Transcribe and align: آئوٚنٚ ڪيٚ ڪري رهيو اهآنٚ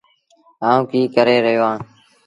آئوٚنٚ 0.67 0.87
ڪيٚ 0.91 1.11
ڪري 1.15 1.37
رهيو 1.45 1.63
اهآنٚ 1.65 1.81